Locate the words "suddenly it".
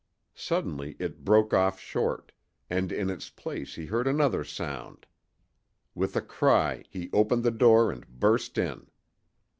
0.33-1.23